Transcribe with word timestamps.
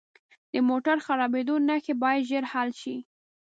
د 0.53 0.55
موټر 0.69 0.97
خرابیدو 1.05 1.55
نښې 1.67 1.93
باید 2.01 2.27
ژر 2.29 2.43
حل 2.51 2.69
شي. 2.81 2.95